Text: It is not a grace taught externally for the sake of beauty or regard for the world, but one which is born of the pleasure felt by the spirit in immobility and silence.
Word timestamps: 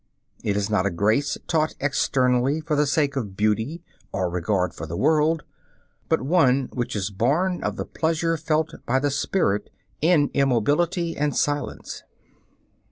It 0.43 0.57
is 0.57 0.67
not 0.67 0.87
a 0.87 0.89
grace 0.89 1.37
taught 1.45 1.75
externally 1.79 2.59
for 2.59 2.75
the 2.75 2.87
sake 2.87 3.15
of 3.15 3.37
beauty 3.37 3.83
or 4.11 4.31
regard 4.31 4.73
for 4.73 4.87
the 4.87 4.97
world, 4.97 5.43
but 6.09 6.23
one 6.23 6.69
which 6.73 6.95
is 6.95 7.11
born 7.11 7.61
of 7.63 7.75
the 7.75 7.85
pleasure 7.85 8.35
felt 8.35 8.73
by 8.87 8.97
the 8.97 9.11
spirit 9.11 9.69
in 10.01 10.31
immobility 10.33 11.15
and 11.15 11.35
silence. 11.37 12.01